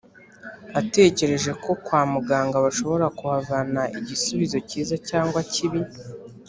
[0.79, 5.81] atekereje ko kwa muganga bashobora kuhavana igisubizo kiza cyangwa kibi